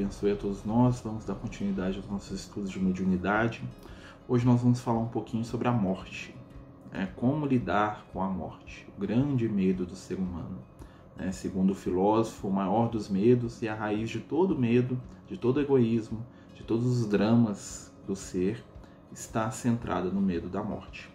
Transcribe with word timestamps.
abençoe 0.00 0.32
a 0.32 0.36
todos 0.36 0.64
nós. 0.64 1.00
Vamos 1.00 1.26
dar 1.26 1.34
continuidade 1.34 1.98
aos 1.98 2.08
nossos 2.08 2.40
estudos 2.40 2.70
de 2.70 2.80
mediunidade. 2.80 3.62
Hoje 4.26 4.46
nós 4.46 4.62
vamos 4.62 4.80
falar 4.80 4.98
um 4.98 5.08
pouquinho 5.08 5.44
sobre 5.44 5.68
a 5.68 5.72
morte. 5.72 6.34
Né? 6.90 7.12
Como 7.16 7.44
lidar 7.44 8.06
com 8.10 8.22
a 8.22 8.28
morte, 8.28 8.88
o 8.96 9.00
grande 9.00 9.46
medo 9.46 9.84
do 9.84 9.94
ser 9.94 10.14
humano. 10.14 10.58
Né? 11.14 11.30
Segundo 11.32 11.72
o 11.72 11.74
filósofo, 11.74 12.48
o 12.48 12.50
maior 12.50 12.88
dos 12.88 13.10
medos 13.10 13.60
e 13.60 13.68
a 13.68 13.74
raiz 13.74 14.08
de 14.08 14.20
todo 14.20 14.58
medo, 14.58 14.98
de 15.28 15.36
todo 15.36 15.60
egoísmo, 15.60 16.24
de 16.54 16.62
todos 16.62 16.86
os 16.86 17.06
dramas 17.06 17.92
do 18.06 18.16
ser, 18.16 18.64
está 19.12 19.50
centrada 19.50 20.08
no 20.08 20.22
medo 20.22 20.48
da 20.48 20.62
morte. 20.62 21.10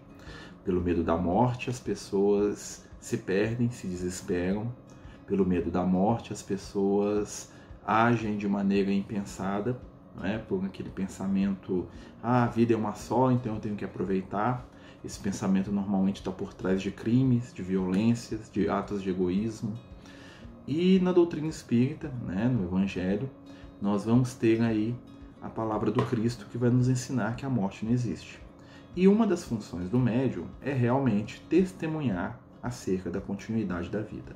Pelo 0.64 0.80
medo 0.80 1.04
da 1.04 1.18
morte, 1.18 1.72
as 1.72 1.80
pessoas 1.80 2.86
se 3.00 3.18
perdem, 3.18 3.72
se 3.72 3.88
desesperam. 3.88 4.72
Pelo 5.26 5.44
medo 5.44 5.72
da 5.72 5.84
morte, 5.84 6.32
as 6.32 6.44
pessoas 6.44 7.52
agem 7.86 8.38
de 8.38 8.48
maneira 8.48 8.92
impensada, 8.92 9.80
né? 10.16 10.38
por 10.38 10.64
aquele 10.66 10.90
pensamento, 10.90 11.88
ah, 12.24 12.44
a 12.44 12.48
vida 12.48 12.74
é 12.74 12.78
uma 12.78 12.94
só, 12.94 13.32
então 13.32 13.56
eu 13.56 13.60
tenho 13.60 13.76
que 13.76 13.86
aproveitar. 13.86 14.66
Esse 15.04 15.20
pensamento 15.20 15.72
normalmente 15.72 16.18
está 16.18 16.32
por 16.32 16.54
trás 16.54 16.82
de 16.82 16.90
crimes, 16.90 17.54
de 17.54 17.62
violências, 17.62 18.50
de 18.52 18.68
atos 18.68 19.04
de 19.04 19.10
egoísmo. 19.12 19.78
E 20.68 21.00
na 21.00 21.12
doutrina 21.12 21.48
espírita, 21.48 22.12
né, 22.26 22.48
no 22.48 22.64
Evangelho, 22.64 23.30
nós 23.80 24.04
vamos 24.04 24.34
ter 24.34 24.62
aí 24.64 24.96
a 25.42 25.50
palavra 25.50 25.92
do 25.92 26.04
Cristo 26.06 26.48
que 26.52 26.58
vai 26.58 26.72
nos 26.72 26.90
ensinar 26.90 27.36
que 27.36 27.46
a 27.46 27.50
morte 27.50 27.86
não 27.86 27.92
existe. 27.92 28.40
E 28.96 29.08
uma 29.08 29.28
das 29.28 29.44
funções 29.44 29.90
do 29.90 30.00
médium 30.00 30.48
é 30.62 30.74
realmente 30.74 31.40
testemunhar 31.42 32.40
acerca 32.64 33.12
da 33.12 33.22
continuidade 33.22 33.90
da 33.90 34.02
vida. 34.02 34.36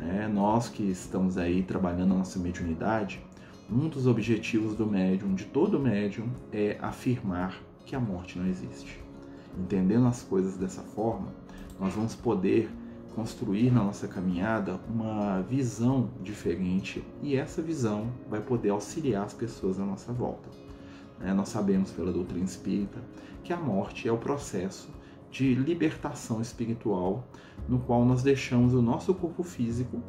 É, 0.00 0.26
nós 0.26 0.68
que 0.68 0.82
estamos 0.82 1.36
aí 1.36 1.62
trabalhando 1.62 2.14
a 2.14 2.18
nossa 2.18 2.38
mediunidade, 2.38 3.24
um 3.70 3.88
dos 3.88 4.06
objetivos 4.06 4.74
do 4.74 4.86
médium, 4.86 5.34
de 5.34 5.44
todo 5.44 5.78
médium, 5.78 6.28
é 6.52 6.78
afirmar 6.80 7.60
que 7.84 7.94
a 7.94 8.00
morte 8.00 8.38
não 8.38 8.46
existe. 8.46 9.00
Entendendo 9.58 10.06
as 10.06 10.22
coisas 10.22 10.56
dessa 10.56 10.82
forma, 10.82 11.28
nós 11.78 11.94
vamos 11.94 12.14
poder 12.14 12.70
construir 13.14 13.70
na 13.70 13.84
nossa 13.84 14.08
caminhada 14.08 14.80
uma 14.88 15.42
visão 15.42 16.08
diferente 16.22 17.04
e 17.22 17.36
essa 17.36 17.60
visão 17.60 18.10
vai 18.28 18.40
poder 18.40 18.70
auxiliar 18.70 19.24
as 19.24 19.34
pessoas 19.34 19.78
à 19.78 19.84
nossa 19.84 20.12
volta. 20.12 20.48
É, 21.20 21.32
nós 21.32 21.50
sabemos 21.50 21.90
pela 21.90 22.12
doutrina 22.12 22.44
espírita 22.44 22.98
que 23.44 23.52
a 23.52 23.56
morte 23.56 24.08
é 24.08 24.12
o 24.12 24.16
processo 24.16 24.88
de 25.32 25.52
libertação 25.54 26.40
espiritual 26.40 27.26
no 27.68 27.80
qual 27.80 28.04
nós 28.04 28.22
deixamos 28.22 28.72
o 28.72 28.80
nosso 28.80 29.12
corpo 29.14 29.42
físico 29.42 30.00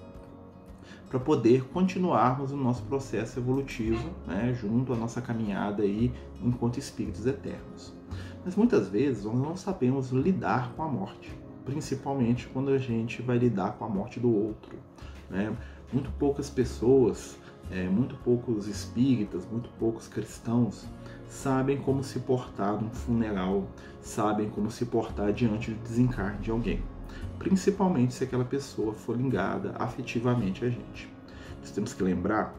para 1.09 1.19
poder 1.19 1.63
continuarmos 1.69 2.51
o 2.51 2.57
nosso 2.57 2.83
processo 2.83 3.39
evolutivo 3.39 4.11
né, 4.27 4.53
junto 4.53 4.93
à 4.93 4.95
nossa 4.95 5.19
caminhada 5.19 5.81
aí 5.81 6.13
enquanto 6.43 6.77
espíritos 6.77 7.25
eternos. 7.25 7.91
Mas 8.45 8.55
muitas 8.55 8.87
vezes 8.87 9.25
nós 9.25 9.39
não 9.39 9.55
sabemos 9.55 10.11
lidar 10.11 10.73
com 10.75 10.83
a 10.83 10.87
morte 10.87 11.43
principalmente 11.65 12.47
quando 12.47 12.69
a 12.69 12.77
gente 12.77 13.21
vai 13.21 13.37
lidar 13.37 13.73
com 13.73 13.85
a 13.85 13.89
morte 13.89 14.19
do 14.19 14.33
outro. 14.33 14.77
Né? 15.29 15.55
Muito 15.91 16.11
poucas 16.11 16.49
pessoas, 16.49 17.37
é, 17.71 17.87
muito 17.87 18.15
poucos 18.17 18.67
espíritas, 18.67 19.45
muito 19.49 19.69
poucos 19.79 20.07
cristãos 20.07 20.85
sabem 21.33 21.77
como 21.77 22.03
se 22.03 22.19
portar 22.19 22.79
num 22.79 22.91
funeral, 22.91 23.67
sabem 24.01 24.49
como 24.49 24.69
se 24.69 24.85
portar 24.85 25.33
diante 25.33 25.71
do 25.71 25.81
desencarne 25.81 26.37
de 26.39 26.51
alguém, 26.51 26.83
principalmente 27.39 28.13
se 28.13 28.23
aquela 28.23 28.45
pessoa 28.45 28.93
for 28.93 29.17
ligada 29.17 29.73
afetivamente 29.79 30.63
a 30.63 30.69
gente. 30.69 31.11
Nós 31.59 31.71
temos 31.71 31.93
que 31.93 32.03
lembrar 32.03 32.53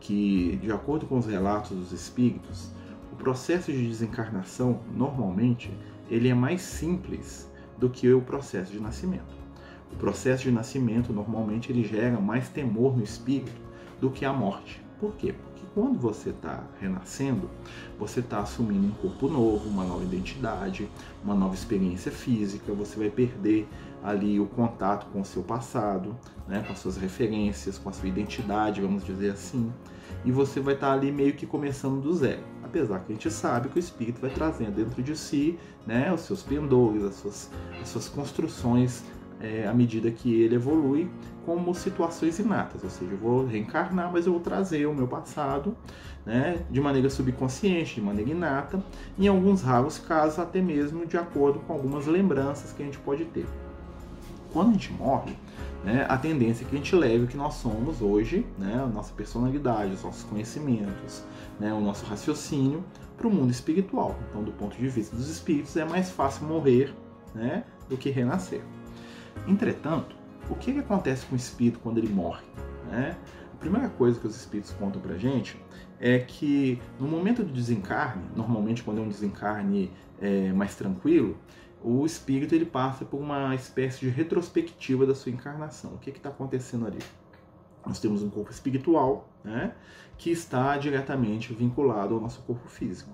que, 0.00 0.58
de 0.60 0.72
acordo 0.72 1.06
com 1.06 1.18
os 1.18 1.26
relatos 1.26 1.76
dos 1.76 1.92
espíritos, 1.92 2.72
o 3.12 3.16
processo 3.16 3.70
de 3.70 3.86
desencarnação 3.86 4.80
normalmente 4.92 5.70
ele 6.10 6.28
é 6.28 6.34
mais 6.34 6.62
simples 6.62 7.48
do 7.78 7.88
que 7.88 8.12
o 8.12 8.20
processo 8.20 8.72
de 8.72 8.80
nascimento. 8.80 9.38
O 9.92 9.96
processo 9.96 10.44
de 10.44 10.50
nascimento 10.50 11.12
normalmente 11.12 11.70
ele 11.70 11.84
gera 11.84 12.20
mais 12.20 12.48
temor 12.48 12.96
no 12.96 13.02
espírito 13.02 13.69
do 14.00 14.10
que 14.10 14.24
a 14.24 14.32
morte. 14.32 14.82
Por 14.98 15.14
quê? 15.14 15.32
Porque 15.32 15.66
quando 15.74 15.98
você 15.98 16.30
está 16.30 16.64
renascendo, 16.80 17.48
você 17.98 18.20
está 18.20 18.40
assumindo 18.40 18.86
um 18.86 18.90
corpo 18.90 19.28
novo, 19.28 19.68
uma 19.68 19.84
nova 19.84 20.02
identidade, 20.02 20.88
uma 21.24 21.34
nova 21.34 21.54
experiência 21.54 22.10
física, 22.10 22.72
você 22.72 22.98
vai 22.98 23.10
perder 23.10 23.68
ali 24.02 24.38
o 24.40 24.46
contato 24.46 25.06
com 25.10 25.20
o 25.20 25.24
seu 25.24 25.42
passado, 25.42 26.16
né, 26.48 26.62
com 26.66 26.72
as 26.72 26.78
suas 26.78 26.96
referências, 26.96 27.78
com 27.78 27.88
a 27.88 27.92
sua 27.92 28.08
identidade, 28.08 28.80
vamos 28.80 29.04
dizer 29.04 29.32
assim, 29.32 29.72
e 30.24 30.32
você 30.32 30.60
vai 30.60 30.74
estar 30.74 30.88
tá 30.88 30.92
ali 30.92 31.12
meio 31.12 31.34
que 31.34 31.46
começando 31.46 32.00
do 32.00 32.12
zero 32.12 32.42
apesar 32.70 33.00
que 33.00 33.12
a 33.12 33.14
gente 33.14 33.30
sabe 33.30 33.68
que 33.68 33.76
o 33.76 33.80
espírito 33.80 34.20
vai 34.20 34.30
trazendo 34.30 34.70
dentro 34.70 35.02
de 35.02 35.16
si 35.16 35.58
né, 35.84 36.12
os 36.12 36.20
seus 36.20 36.42
pendores, 36.42 37.02
as 37.02 37.16
suas, 37.16 37.50
as 37.82 37.88
suas 37.88 38.08
construções 38.08 39.02
é, 39.40 39.66
à 39.66 39.72
medida 39.72 40.10
que 40.10 40.42
ele 40.42 40.54
evolui, 40.54 41.10
como 41.44 41.74
situações 41.74 42.38
inatas, 42.38 42.84
ou 42.84 42.90
seja, 42.90 43.12
eu 43.12 43.18
vou 43.18 43.46
reencarnar, 43.46 44.12
mas 44.12 44.26
eu 44.26 44.32
vou 44.32 44.40
trazer 44.40 44.86
o 44.86 44.94
meu 44.94 45.08
passado 45.08 45.74
né, 46.24 46.64
de 46.70 46.80
maneira 46.80 47.08
subconsciente, 47.08 47.96
de 47.96 48.00
maneira 48.02 48.30
inata, 48.30 48.82
em 49.18 49.26
alguns 49.26 49.62
raros 49.62 49.98
casos, 49.98 50.38
até 50.38 50.60
mesmo 50.60 51.06
de 51.06 51.16
acordo 51.16 51.58
com 51.60 51.72
algumas 51.72 52.06
lembranças 52.06 52.72
que 52.72 52.82
a 52.82 52.84
gente 52.84 52.98
pode 52.98 53.24
ter. 53.24 53.46
Quando 54.52 54.70
a 54.70 54.72
gente 54.72 54.92
morre, 54.92 55.36
né, 55.84 56.04
a 56.08 56.18
tendência 56.18 56.64
é 56.64 56.68
que 56.68 56.74
a 56.74 56.78
gente 56.78 56.94
leve 56.94 57.24
o 57.24 57.26
que 57.26 57.36
nós 57.36 57.54
somos 57.54 58.02
hoje, 58.02 58.46
né, 58.58 58.80
a 58.82 58.86
nossa 58.86 59.12
personalidade, 59.14 59.94
os 59.94 60.02
nossos 60.02 60.24
conhecimentos, 60.24 61.24
né, 61.58 61.72
o 61.72 61.80
nosso 61.80 62.04
raciocínio 62.04 62.84
para 63.16 63.26
o 63.26 63.30
mundo 63.30 63.50
espiritual. 63.50 64.16
Então, 64.28 64.42
do 64.42 64.52
ponto 64.52 64.76
de 64.76 64.88
vista 64.88 65.16
dos 65.16 65.28
espíritos, 65.28 65.76
é 65.76 65.84
mais 65.84 66.10
fácil 66.10 66.46
morrer 66.46 66.94
né, 67.34 67.64
do 67.88 67.96
que 67.96 68.10
renascer. 68.10 68.62
Entretanto, 69.46 70.14
o 70.48 70.54
que, 70.54 70.72
que 70.72 70.78
acontece 70.78 71.26
com 71.26 71.34
o 71.34 71.36
espírito 71.36 71.78
quando 71.80 71.98
ele 71.98 72.08
morre? 72.08 72.44
Né? 72.90 73.16
A 73.52 73.56
primeira 73.56 73.88
coisa 73.88 74.18
que 74.18 74.26
os 74.26 74.36
espíritos 74.36 74.72
contam 74.72 75.00
para 75.00 75.16
gente 75.16 75.60
é 75.98 76.18
que 76.18 76.80
no 76.98 77.06
momento 77.06 77.42
do 77.42 77.52
desencarne, 77.52 78.22
normalmente 78.34 78.82
quando 78.82 78.98
é 78.98 79.00
um 79.02 79.08
desencarne 79.08 79.90
é, 80.20 80.52
mais 80.52 80.74
tranquilo, 80.74 81.36
o 81.82 82.04
espírito 82.04 82.54
ele 82.54 82.66
passa 82.66 83.04
por 83.04 83.18
uma 83.20 83.54
espécie 83.54 84.00
de 84.00 84.08
retrospectiva 84.08 85.06
da 85.06 85.14
sua 85.14 85.32
encarnação. 85.32 85.94
O 85.94 85.98
que 85.98 86.10
está 86.10 86.28
acontecendo 86.28 86.86
ali? 86.86 86.98
Nós 87.86 87.98
temos 87.98 88.22
um 88.22 88.28
corpo 88.28 88.50
espiritual, 88.50 89.28
né, 89.42 89.72
que 90.18 90.30
está 90.30 90.76
diretamente 90.76 91.52
vinculado 91.54 92.14
ao 92.14 92.20
nosso 92.20 92.42
corpo 92.42 92.68
físico. 92.68 93.10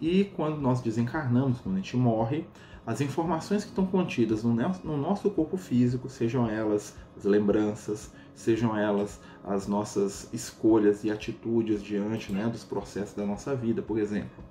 E 0.00 0.24
quando 0.36 0.58
nós 0.58 0.80
desencarnamos, 0.80 1.60
quando 1.60 1.76
a 1.76 1.78
gente 1.78 1.96
morre, 1.96 2.44
as 2.86 3.00
informações 3.00 3.62
que 3.62 3.70
estão 3.70 3.86
contidas 3.86 4.42
no 4.42 4.96
nosso 4.96 5.30
corpo 5.30 5.56
físico, 5.56 6.08
sejam 6.08 6.48
elas 6.48 6.96
as 7.16 7.24
lembranças, 7.24 8.12
sejam 8.34 8.76
elas 8.76 9.20
as 9.44 9.66
nossas 9.66 10.28
escolhas 10.32 11.02
e 11.04 11.10
atitudes 11.10 11.82
diante 11.82 12.32
né, 12.32 12.46
dos 12.46 12.64
processos 12.64 13.14
da 13.14 13.26
nossa 13.26 13.54
vida, 13.54 13.82
por 13.82 13.98
exemplo. 13.98 14.42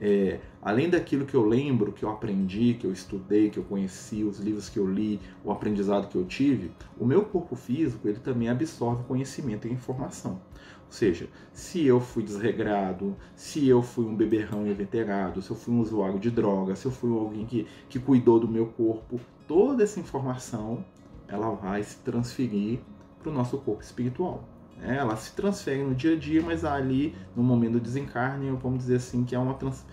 É, 0.00 0.38
além 0.62 0.88
daquilo 0.88 1.26
que 1.26 1.34
eu 1.34 1.44
lembro, 1.44 1.92
que 1.92 2.04
eu 2.04 2.10
aprendi, 2.10 2.74
que 2.74 2.86
eu 2.86 2.92
estudei, 2.92 3.50
que 3.50 3.58
eu 3.58 3.64
conheci, 3.64 4.22
os 4.22 4.38
livros 4.38 4.68
que 4.68 4.78
eu 4.78 4.88
li, 4.88 5.20
o 5.44 5.50
aprendizado 5.50 6.08
que 6.08 6.16
eu 6.16 6.24
tive, 6.24 6.70
o 6.96 7.04
meu 7.04 7.24
corpo 7.24 7.56
físico 7.56 8.06
ele 8.06 8.20
também 8.20 8.48
absorve 8.48 9.02
conhecimento 9.04 9.66
e 9.66 9.72
informação. 9.72 10.40
Ou 10.86 10.92
seja, 10.92 11.28
se 11.52 11.84
eu 11.84 12.00
fui 12.00 12.22
desregrado, 12.22 13.14
se 13.34 13.66
eu 13.68 13.82
fui 13.82 14.06
um 14.06 14.14
beberrão 14.14 14.66
inveterado, 14.66 15.42
se 15.42 15.50
eu 15.50 15.56
fui 15.56 15.74
um 15.74 15.80
usuário 15.80 16.18
de 16.18 16.30
droga, 16.30 16.76
se 16.76 16.86
eu 16.86 16.92
fui 16.92 17.12
alguém 17.12 17.44
que, 17.44 17.66
que 17.88 17.98
cuidou 17.98 18.38
do 18.40 18.48
meu 18.48 18.66
corpo, 18.66 19.20
toda 19.46 19.82
essa 19.82 20.00
informação 20.00 20.84
ela 21.26 21.50
vai 21.50 21.82
se 21.82 21.98
transferir 21.98 22.80
para 23.20 23.30
o 23.30 23.34
nosso 23.34 23.58
corpo 23.58 23.82
espiritual. 23.82 24.44
É, 24.80 24.96
ela 24.96 25.16
se 25.16 25.32
transfere 25.32 25.82
no 25.82 25.94
dia 25.94 26.14
a 26.14 26.16
dia, 26.16 26.40
mas 26.40 26.64
ali, 26.64 27.14
no 27.34 27.42
momento 27.42 27.72
do 27.72 27.80
desencarne, 27.80 28.50
vamos 28.62 28.78
dizer 28.78 28.96
assim, 28.96 29.24
que 29.24 29.34
é 29.34 29.38
uma 29.38 29.54
trans, 29.54 29.84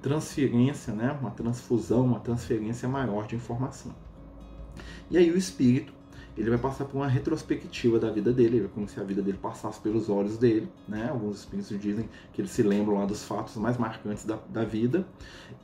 transferência, 0.00 0.92
né, 0.92 1.16
uma 1.20 1.30
transfusão, 1.30 2.04
uma 2.04 2.18
transferência 2.18 2.88
maior 2.88 3.26
de 3.26 3.36
informação. 3.36 3.94
E 5.10 5.16
aí 5.16 5.30
o 5.30 5.36
espírito, 5.36 5.92
ele 6.36 6.48
vai 6.50 6.58
passar 6.58 6.86
por 6.86 6.96
uma 6.96 7.06
retrospectiva 7.06 7.98
da 7.98 8.10
vida 8.10 8.32
dele, 8.32 8.56
ele 8.56 8.60
vai 8.62 8.70
como 8.74 8.88
se 8.88 8.98
a 8.98 9.04
vida 9.04 9.22
dele 9.22 9.38
passasse 9.40 9.78
pelos 9.80 10.08
olhos 10.08 10.38
dele, 10.38 10.68
né? 10.88 11.08
Alguns 11.10 11.40
espíritos 11.40 11.78
dizem 11.78 12.08
que 12.32 12.40
eles 12.40 12.50
se 12.50 12.62
lembram 12.62 12.96
lá 12.96 13.04
dos 13.04 13.22
fatos 13.22 13.56
mais 13.56 13.76
marcantes 13.76 14.24
da, 14.24 14.38
da 14.48 14.64
vida, 14.64 15.06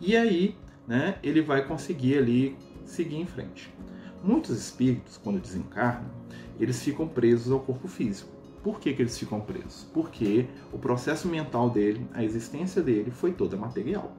e 0.01 0.17
aí, 0.17 0.55
né, 0.87 1.19
ele 1.23 1.41
vai 1.41 1.67
conseguir 1.67 2.19
ali 2.19 2.57
seguir 2.85 3.17
em 3.17 3.27
frente. 3.27 3.73
Muitos 4.23 4.59
espíritos, 4.59 5.17
quando 5.17 5.41
desencarnam, 5.41 6.11
eles 6.59 6.83
ficam 6.83 7.07
presos 7.07 7.53
ao 7.53 7.61
corpo 7.61 7.89
físico. 7.89 8.31
Por 8.63 8.81
que, 8.81 8.93
que 8.93 9.03
eles 9.03 9.19
ficam 9.19 9.41
presos? 9.41 9.87
Porque 9.95 10.47
o 10.73 10.79
processo 10.79 11.29
mental 11.29 11.71
dele, 11.71 12.07
a 12.13 12.25
existência 12.25 12.83
dele, 12.83 13.11
foi 13.11 13.33
toda 13.33 13.57
material. 13.57 14.13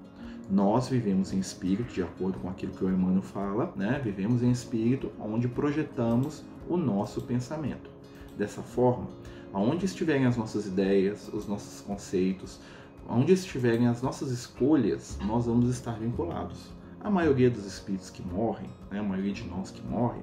Nós 0.49 0.87
vivemos 0.87 1.33
em 1.33 1.39
espírito, 1.39 1.93
de 1.93 2.01
acordo 2.01 2.39
com 2.39 2.49
aquilo 2.49 2.73
que 2.73 2.83
o 2.83 2.89
Emmanuel 2.89 3.21
fala, 3.21 3.73
né? 3.75 4.01
vivemos 4.03 4.41
em 4.41 4.49
espírito 4.49 5.11
onde 5.19 5.47
projetamos 5.47 6.43
o 6.67 6.77
nosso 6.77 7.21
pensamento. 7.21 7.89
Dessa 8.37 8.61
forma, 8.61 9.07
Aonde 9.51 9.85
estiverem 9.85 10.27
as 10.27 10.37
nossas 10.37 10.67
ideias, 10.67 11.27
os 11.33 11.47
nossos 11.47 11.81
conceitos, 11.81 12.59
onde 13.07 13.33
estiverem 13.33 13.87
as 13.87 14.01
nossas 14.01 14.29
escolhas, 14.29 15.17
nós 15.25 15.47
vamos 15.47 15.71
estar 15.71 15.97
vinculados. 15.99 16.69
A 17.01 17.09
maioria 17.09 17.49
dos 17.49 17.65
espíritos 17.65 18.09
que 18.09 18.21
morrem, 18.21 18.69
né, 18.91 18.99
a 18.99 19.03
maioria 19.03 19.31
de 19.31 19.43
nós 19.45 19.71
que 19.71 19.81
morrem, 19.81 20.21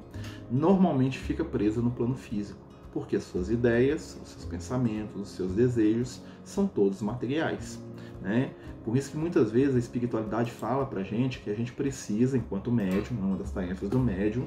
normalmente 0.50 1.18
fica 1.18 1.42
presa 1.42 1.80
no 1.80 1.90
plano 1.90 2.14
físico, 2.14 2.60
porque 2.92 3.16
as 3.16 3.24
suas 3.24 3.50
ideias, 3.50 4.20
os 4.22 4.28
seus 4.28 4.44
pensamentos, 4.44 5.20
os 5.20 5.28
seus 5.30 5.52
desejos 5.52 6.20
são 6.44 6.66
todos 6.66 7.00
materiais. 7.00 7.82
Né? 8.20 8.52
Por 8.84 8.96
isso 8.96 9.10
que 9.10 9.16
muitas 9.16 9.50
vezes 9.50 9.74
a 9.74 9.78
espiritualidade 9.78 10.50
fala 10.50 10.84
para 10.84 11.02
gente 11.02 11.40
que 11.40 11.48
a 11.48 11.54
gente 11.54 11.72
precisa, 11.72 12.36
enquanto 12.36 12.70
médium, 12.70 13.18
uma 13.18 13.36
das 13.36 13.50
tarefas 13.50 13.88
do 13.88 13.98
médium, 13.98 14.46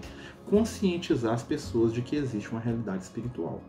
conscientizar 0.49 1.33
as 1.33 1.43
pessoas 1.43 1.91
de 1.91 2.01
que 2.01 2.15
existe 2.15 2.51
uma 2.51 2.59
realidade 2.59 3.03
espiritual. 3.03 3.61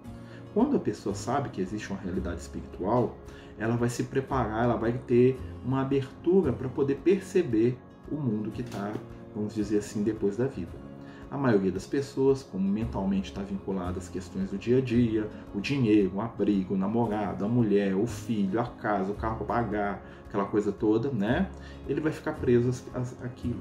Quando 0.53 0.77
a 0.77 0.81
pessoa 0.81 1.15
sabe 1.15 1.49
que 1.49 1.61
existe 1.61 1.91
uma 1.91 2.01
realidade 2.01 2.41
espiritual, 2.41 3.17
ela 3.59 3.77
vai 3.77 3.89
se 3.89 4.05
preparar, 4.05 4.65
ela 4.65 4.77
vai 4.77 4.93
ter 4.93 5.39
uma 5.65 5.83
abertura 5.83 6.53
para 6.53 6.69
poder 6.69 6.97
perceber 6.97 7.79
o 8.11 8.15
mundo 8.17 8.51
que 8.51 8.63
está, 8.63 8.93
vamos 9.35 9.55
dizer 9.55 9.79
assim, 9.79 10.03
depois 10.03 10.37
da 10.37 10.47
vida. 10.47 10.91
A 11.31 11.39
maioria 11.39 11.71
das 11.71 11.87
pessoas, 11.87 12.43
como 12.43 12.69
mentalmente 12.69 13.31
está 13.31 13.41
vinculada 13.41 13.99
às 13.99 14.09
questões 14.09 14.51
do 14.51 14.59
dia 14.59 14.79
a 14.79 14.81
dia, 14.81 15.29
o 15.55 15.61
dinheiro, 15.61 16.13
o 16.17 16.21
abrigo, 16.21 16.75
o 16.75 16.77
namorado, 16.77 17.45
a 17.45 17.49
mulher, 17.49 17.95
o 17.95 18.05
filho, 18.05 18.61
a 18.61 18.67
casa, 18.67 19.13
o 19.13 19.15
carro 19.15 19.45
para 19.45 19.47
pagar, 19.47 20.03
aquela 20.27 20.45
coisa 20.45 20.73
toda, 20.73 21.09
né? 21.11 21.49
Ele 21.89 22.01
vai 22.01 22.11
ficar 22.11 22.33
preso 22.33 22.85
àquilo. 23.23 23.61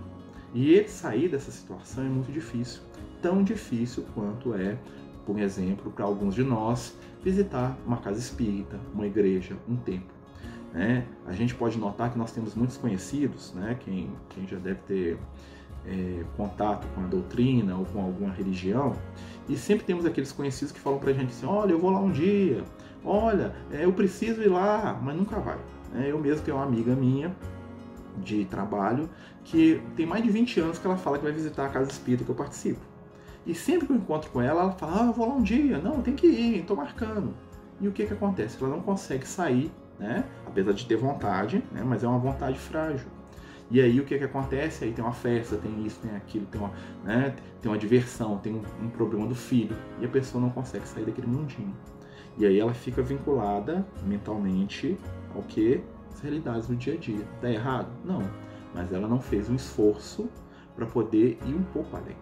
E 0.51 0.73
ele 0.73 0.87
sair 0.87 1.29
dessa 1.29 1.51
situação 1.51 2.03
é 2.03 2.09
muito 2.09 2.31
difícil. 2.31 2.81
Tão 3.21 3.43
difícil 3.43 4.03
quanto 4.15 4.55
é, 4.55 4.75
por 5.25 5.37
exemplo, 5.37 5.91
para 5.91 6.05
alguns 6.05 6.33
de 6.33 6.43
nós, 6.43 6.97
visitar 7.23 7.77
uma 7.85 7.97
casa 7.97 8.17
espírita, 8.17 8.79
uma 8.95 9.05
igreja, 9.05 9.55
um 9.67 9.75
templo. 9.75 10.18
Né? 10.73 11.05
A 11.25 11.33
gente 11.33 11.55
pode 11.55 11.77
notar 11.77 12.11
que 12.11 12.17
nós 12.17 12.31
temos 12.31 12.55
muitos 12.55 12.77
conhecidos, 12.77 13.53
né? 13.53 13.77
quem, 13.79 14.11
quem 14.29 14.47
já 14.47 14.57
deve 14.57 14.79
ter 14.81 15.19
é, 15.85 16.23
contato 16.37 16.87
com 16.93 17.01
a 17.01 17.07
doutrina 17.07 17.75
ou 17.75 17.85
com 17.85 18.01
alguma 18.01 18.31
religião, 18.33 18.95
e 19.47 19.57
sempre 19.57 19.85
temos 19.85 20.05
aqueles 20.05 20.31
conhecidos 20.31 20.71
que 20.71 20.79
falam 20.79 20.99
para 20.99 21.11
a 21.11 21.13
gente 21.13 21.29
assim: 21.29 21.45
olha, 21.45 21.71
eu 21.71 21.79
vou 21.79 21.89
lá 21.89 21.99
um 21.99 22.11
dia, 22.11 22.63
olha, 23.03 23.53
é, 23.71 23.85
eu 23.85 23.93
preciso 23.93 24.41
ir 24.41 24.49
lá, 24.49 24.99
mas 25.01 25.15
nunca 25.15 25.39
vai. 25.39 25.57
É, 25.95 26.11
eu 26.11 26.19
mesmo 26.19 26.45
tenho 26.45 26.57
uma 26.57 26.65
amiga 26.65 26.95
minha 26.95 27.35
de 28.17 28.45
trabalho 28.45 29.09
que 29.43 29.81
tem 29.95 30.05
mais 30.05 30.23
de 30.23 30.29
20 30.29 30.59
anos 30.59 30.77
que 30.77 30.85
ela 30.85 30.97
fala 30.97 31.17
que 31.17 31.23
vai 31.23 31.33
visitar 31.33 31.65
a 31.65 31.69
casa 31.69 31.89
espírita 31.89 32.23
que 32.23 32.29
eu 32.29 32.35
participo. 32.35 32.79
E 33.45 33.55
sempre 33.55 33.87
que 33.87 33.93
eu 33.93 33.97
encontro 33.97 34.29
com 34.29 34.41
ela, 34.41 34.61
ela 34.61 34.71
fala: 34.73 35.03
Ah, 35.03 35.05
eu 35.07 35.13
vou 35.13 35.27
lá 35.27 35.35
um 35.35 35.41
dia. 35.41 35.79
Não, 35.79 36.01
tem 36.01 36.15
que 36.15 36.27
ir, 36.27 36.59
estou 36.59 36.77
marcando. 36.77 37.33
E 37.81 37.87
o 37.87 37.91
que, 37.91 38.05
que 38.05 38.13
acontece? 38.13 38.57
Ela 38.61 38.75
não 38.75 38.81
consegue 38.81 39.25
sair, 39.25 39.71
né? 39.99 40.23
apesar 40.45 40.73
de 40.73 40.85
ter 40.85 40.95
vontade, 40.95 41.63
né? 41.71 41.83
mas 41.85 42.03
é 42.03 42.07
uma 42.07 42.19
vontade 42.19 42.57
frágil. 42.57 43.07
E 43.71 43.79
aí 43.79 43.99
o 43.99 44.05
que, 44.05 44.17
que 44.17 44.23
acontece? 44.23 44.83
Aí 44.83 44.91
tem 44.91 45.03
uma 45.03 45.13
festa, 45.13 45.55
tem 45.57 45.85
isso, 45.85 45.99
tem 45.99 46.15
aquilo, 46.15 46.45
tem 46.47 46.59
uma, 46.59 46.71
né? 47.03 47.35
tem 47.61 47.71
uma 47.71 47.77
diversão, 47.77 48.37
tem 48.37 48.55
um, 48.55 48.63
um 48.83 48.89
problema 48.89 49.27
do 49.27 49.35
filho. 49.35 49.75
E 50.01 50.05
a 50.05 50.09
pessoa 50.09 50.41
não 50.41 50.49
consegue 50.49 50.87
sair 50.87 51.05
daquele 51.05 51.27
mundinho. 51.27 51.75
E 52.37 52.45
aí 52.45 52.59
ela 52.59 52.73
fica 52.73 53.03
vinculada 53.03 53.85
mentalmente 54.03 54.97
ao 55.35 55.43
que? 55.43 55.83
As 56.11 56.21
realidades 56.21 56.67
do 56.67 56.75
dia 56.75 56.95
a 56.95 56.97
dia. 56.97 57.23
Tá 57.41 57.51
errado? 57.51 57.89
Não. 58.03 58.23
Mas 58.73 58.91
ela 58.91 59.07
não 59.07 59.19
fez 59.19 59.49
um 59.49 59.55
esforço 59.55 60.29
para 60.75 60.85
poder 60.85 61.37
ir 61.45 61.53
um 61.53 61.63
pouco 61.63 61.95
além. 61.95 62.15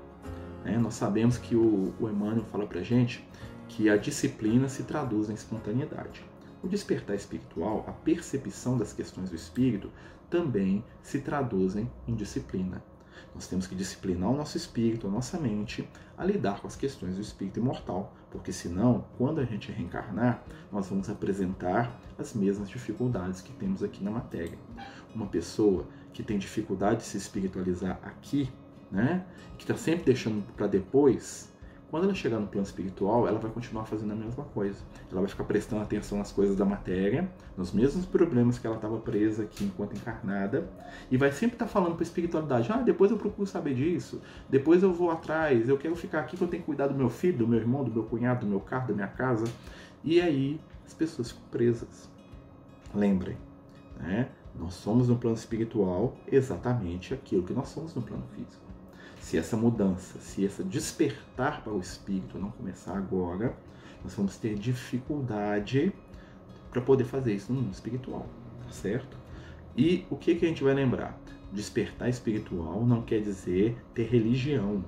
Né? 0.66 0.78
Nós 0.78 0.96
sabemos 0.96 1.38
que 1.38 1.56
o, 1.56 1.94
o 2.00 2.10
Emmanuel 2.10 2.44
fala 2.46 2.66
para 2.66 2.82
gente 2.82 3.26
que 3.70 3.90
a 3.90 3.96
disciplina 3.96 4.68
se 4.68 4.84
traduz 4.84 5.30
em 5.30 5.34
espontaneidade. 5.34 6.26
O 6.64 6.68
despertar 6.68 7.16
espiritual, 7.16 7.86
a 7.88 7.92
percepção 7.92 8.78
das 8.78 8.94
questões 8.94 9.30
do 9.30 9.36
espírito, 9.36 9.92
também 10.30 10.84
se 11.02 11.20
traduzem 11.20 11.90
em 12.08 12.16
disciplina. 12.16 12.84
Nós 13.34 13.48
temos 13.48 13.68
que 13.68 13.76
disciplinar 13.76 14.30
o 14.30 14.36
nosso 14.36 14.58
espírito, 14.58 15.08
a 15.08 15.12
nossa 15.12 15.40
mente, 15.40 15.88
a 16.18 16.26
lidar 16.26 16.60
com 16.60 16.68
as 16.68 16.76
questões 16.76 17.16
do 17.16 17.22
espírito 17.22 17.60
imortal, 17.60 18.16
porque 18.32 18.52
senão, 18.52 19.06
quando 19.18 19.40
a 19.40 19.46
gente 19.46 19.72
reencarnar, 19.72 20.44
nós 20.72 20.88
vamos 20.88 21.10
apresentar 21.10 22.00
as 22.18 22.34
mesmas 22.34 22.70
dificuldades 22.70 23.42
que 23.42 23.52
temos 23.54 23.84
aqui 23.84 24.04
na 24.04 24.12
matéria. 24.12 24.58
Uma 25.14 25.28
pessoa 25.28 25.86
que 26.14 26.24
tem 26.24 26.38
dificuldade 26.38 27.02
de 27.02 27.06
se 27.06 27.18
espiritualizar 27.18 28.00
aqui 28.04 28.52
né? 28.92 29.26
Que 29.58 29.64
está 29.64 29.76
sempre 29.76 30.06
deixando 30.06 30.44
para 30.54 30.68
depois. 30.68 31.54
Quando 31.90 32.04
ela 32.04 32.14
chegar 32.14 32.38
no 32.38 32.48
plano 32.48 32.66
espiritual, 32.66 33.28
ela 33.30 33.40
vai 33.40 33.50
continuar 33.50 33.86
fazendo 33.86 34.12
a 34.12 34.16
mesma 34.16 34.44
coisa. 34.44 34.78
Ela 35.10 35.22
vai 35.22 35.30
ficar 35.30 35.46
prestando 35.46 35.82
atenção 35.82 36.18
nas 36.18 36.34
coisas 36.34 36.58
da 36.58 36.66
matéria, 36.66 37.32
nos 37.56 37.72
mesmos 37.72 38.06
problemas 38.06 38.60
que 38.60 38.68
ela 38.68 38.76
estava 38.76 38.98
presa 38.98 39.44
aqui 39.44 39.64
enquanto 39.64 39.96
encarnada, 39.96 40.70
e 41.10 41.16
vai 41.16 41.32
sempre 41.32 41.56
estar 41.56 41.66
tá 41.66 41.72
falando 41.72 41.94
para 41.94 42.02
a 42.02 42.04
espiritualidade: 42.04 42.70
ah, 42.74 42.82
depois 42.82 43.10
eu 43.10 43.18
procuro 43.18 43.48
saber 43.48 43.74
disso, 43.74 44.22
depois 44.50 44.84
eu 44.84 44.92
vou 44.92 45.10
atrás, 45.10 45.70
eu 45.70 45.78
quero 45.78 45.96
ficar 45.96 46.20
aqui 46.20 46.36
que 46.36 46.44
eu 46.44 46.48
tenho 46.50 46.62
que 46.62 46.66
cuidar 46.66 46.88
do 46.88 46.96
meu 46.96 47.10
filho, 47.10 47.38
do 47.38 47.48
meu 47.48 47.60
irmão, 47.60 47.86
do 47.86 47.92
meu 47.92 48.04
cunhado, 48.04 48.42
do 48.42 48.48
meu 48.48 48.60
carro, 48.60 48.90
da 48.90 48.94
minha 48.94 49.08
casa. 49.08 49.46
E 50.04 50.20
aí 50.20 50.60
as 50.86 50.94
pessoas 50.94 51.32
ficam 51.32 51.48
presas. 51.50 52.10
Lembrem, 52.94 53.38
né? 53.98 54.30
Nós 54.60 54.74
somos 54.74 55.08
no 55.08 55.16
plano 55.16 55.38
espiritual 55.38 56.18
exatamente 56.28 57.14
aquilo 57.14 57.44
que 57.44 57.54
nós 57.54 57.70
somos 57.70 57.96
no 57.96 58.02
plano 58.02 58.24
físico 58.36 58.67
se 59.28 59.38
essa 59.38 59.58
mudança, 59.58 60.18
se 60.22 60.46
esse 60.46 60.64
despertar 60.64 61.62
para 61.62 61.74
o 61.74 61.82
espírito 61.82 62.40
não 62.40 62.50
começar 62.50 62.98
agora, 62.98 63.54
nós 64.02 64.14
vamos 64.14 64.38
ter 64.38 64.56
dificuldade 64.56 65.92
para 66.72 66.82
poder 66.82 67.04
fazer 67.04 67.34
isso 67.34 67.52
no 67.52 67.62
mundo 67.62 67.74
espiritual, 67.74 68.26
tá 68.64 68.72
certo? 68.72 69.18
E 69.76 70.06
o 70.10 70.16
que, 70.16 70.34
que 70.34 70.46
a 70.46 70.48
gente 70.48 70.64
vai 70.64 70.74
lembrar? 70.74 71.20
Despertar 71.52 72.08
espiritual 72.08 72.86
não 72.86 73.02
quer 73.02 73.20
dizer 73.20 73.76
ter 73.94 74.06
religião, 74.06 74.82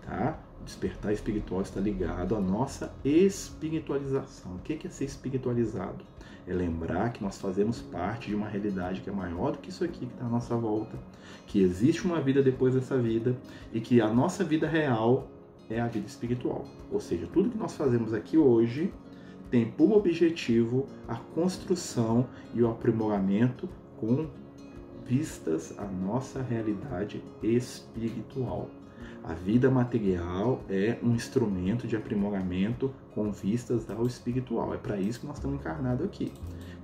tá? 0.00 0.40
Despertar 0.64 1.12
espiritual 1.12 1.62
está 1.62 1.80
ligado 1.80 2.36
à 2.36 2.40
nossa 2.40 2.94
espiritualização. 3.04 4.56
O 4.56 4.58
que 4.60 4.86
é 4.86 4.90
ser 4.90 5.04
espiritualizado? 5.04 6.04
é 6.46 6.52
lembrar 6.52 7.12
que 7.12 7.22
nós 7.22 7.40
fazemos 7.40 7.80
parte 7.80 8.28
de 8.28 8.34
uma 8.34 8.48
realidade 8.48 9.00
que 9.00 9.08
é 9.08 9.12
maior 9.12 9.52
do 9.52 9.58
que 9.58 9.70
isso 9.70 9.84
aqui 9.84 10.06
que 10.06 10.12
está 10.12 10.26
à 10.26 10.28
nossa 10.28 10.56
volta, 10.56 10.98
que 11.46 11.60
existe 11.60 12.04
uma 12.04 12.20
vida 12.20 12.42
depois 12.42 12.74
dessa 12.74 12.98
vida 12.98 13.36
e 13.72 13.80
que 13.80 14.00
a 14.00 14.08
nossa 14.08 14.42
vida 14.42 14.66
real 14.66 15.28
é 15.70 15.80
a 15.80 15.86
vida 15.86 16.06
espiritual. 16.06 16.64
Ou 16.90 17.00
seja, 17.00 17.28
tudo 17.32 17.50
que 17.50 17.58
nós 17.58 17.74
fazemos 17.76 18.12
aqui 18.12 18.36
hoje 18.36 18.92
tem 19.50 19.70
por 19.70 19.92
objetivo 19.92 20.86
a 21.06 21.16
construção 21.16 22.26
e 22.54 22.62
o 22.62 22.70
aprimoramento 22.70 23.68
com 23.98 24.26
vistas 25.06 25.74
à 25.78 25.84
nossa 25.84 26.42
realidade 26.42 27.22
espiritual. 27.42 28.68
A 29.24 29.34
vida 29.34 29.70
material 29.70 30.64
é 30.68 30.98
um 31.00 31.14
instrumento 31.14 31.86
de 31.86 31.94
aprimoramento 31.94 32.92
com 33.14 33.30
vistas 33.30 33.88
ao 33.88 34.04
espiritual. 34.04 34.74
É 34.74 34.76
para 34.76 34.98
isso 34.98 35.20
que 35.20 35.26
nós 35.26 35.36
estamos 35.36 35.60
encarnados 35.60 36.04
aqui. 36.04 36.32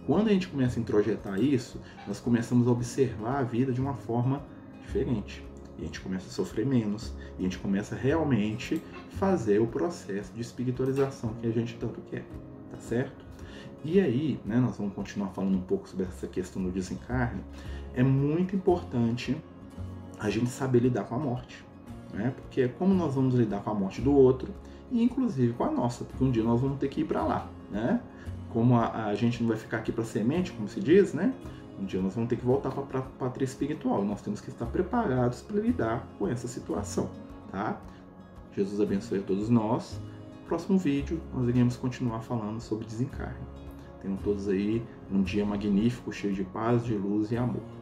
Quando 0.06 0.28
a 0.28 0.32
gente 0.32 0.46
começa 0.46 0.78
a 0.78 0.80
introjetar 0.80 1.40
isso, 1.42 1.80
nós 2.06 2.20
começamos 2.20 2.68
a 2.68 2.70
observar 2.70 3.40
a 3.40 3.42
vida 3.42 3.72
de 3.72 3.80
uma 3.80 3.94
forma 3.94 4.40
diferente. 4.82 5.44
E 5.76 5.82
a 5.82 5.86
gente 5.86 6.00
começa 6.00 6.28
a 6.28 6.30
sofrer 6.30 6.64
menos. 6.64 7.12
E 7.36 7.40
a 7.40 7.42
gente 7.42 7.58
começa 7.58 7.96
realmente 7.96 8.80
fazer 9.10 9.60
o 9.60 9.66
processo 9.66 10.32
de 10.32 10.40
espiritualização 10.40 11.34
que 11.40 11.46
a 11.48 11.50
gente 11.50 11.74
tanto 11.74 12.00
quer. 12.02 12.24
Tá 12.70 12.78
certo? 12.78 13.26
E 13.84 14.00
aí, 14.00 14.38
né, 14.44 14.58
nós 14.58 14.76
vamos 14.76 14.94
continuar 14.94 15.30
falando 15.30 15.56
um 15.56 15.62
pouco 15.62 15.88
sobre 15.88 16.06
essa 16.06 16.28
questão 16.28 16.62
do 16.62 16.70
desencarne. 16.70 17.42
É 17.94 18.02
muito 18.04 18.54
importante 18.54 19.36
a 20.20 20.30
gente 20.30 20.50
saber 20.50 20.78
lidar 20.78 21.02
com 21.02 21.16
a 21.16 21.18
morte 21.18 21.67
né? 22.12 22.32
Porque 22.36 22.62
é 22.62 22.68
como 22.68 22.94
nós 22.94 23.14
vamos 23.14 23.34
lidar 23.34 23.62
com 23.62 23.70
a 23.70 23.74
morte 23.74 24.00
do 24.00 24.12
outro 24.12 24.52
e 24.90 25.02
inclusive 25.02 25.52
com 25.52 25.64
a 25.64 25.70
nossa, 25.70 26.04
porque 26.04 26.24
um 26.24 26.30
dia 26.30 26.42
nós 26.42 26.60
vamos 26.60 26.78
ter 26.78 26.88
que 26.88 27.02
ir 27.02 27.04
para 27.04 27.24
lá, 27.24 27.48
né? 27.70 28.00
Como 28.50 28.76
a, 28.76 29.06
a, 29.06 29.14
gente 29.14 29.42
não 29.42 29.48
vai 29.48 29.58
ficar 29.58 29.78
aqui 29.78 29.92
para 29.92 30.04
semente, 30.04 30.52
como 30.52 30.68
se 30.68 30.80
diz, 30.80 31.12
né? 31.12 31.34
Um 31.78 31.84
dia 31.84 32.00
nós 32.00 32.14
vamos 32.14 32.28
ter 32.28 32.36
que 32.36 32.44
voltar 32.44 32.70
para 32.70 32.98
a 32.98 33.02
pátria 33.02 33.44
espiritual. 33.44 34.04
Nós 34.04 34.22
temos 34.22 34.40
que 34.40 34.48
estar 34.48 34.66
preparados 34.66 35.42
para 35.42 35.60
lidar 35.60 36.06
com 36.18 36.26
essa 36.26 36.48
situação, 36.48 37.10
tá? 37.52 37.78
Jesus 38.56 38.80
abençoe 38.80 39.18
a 39.18 39.22
todos 39.22 39.48
nós. 39.48 40.00
próximo 40.46 40.78
vídeo 40.78 41.20
nós 41.34 41.46
iremos 41.48 41.76
continuar 41.76 42.20
falando 42.20 42.60
sobre 42.60 42.86
desencarne. 42.86 43.46
Tenham 44.00 44.16
todos 44.16 44.48
aí 44.48 44.82
um 45.12 45.22
dia 45.22 45.44
magnífico, 45.44 46.12
cheio 46.12 46.32
de 46.32 46.44
paz, 46.44 46.84
de 46.84 46.94
luz 46.94 47.30
e 47.30 47.36
amor. 47.36 47.77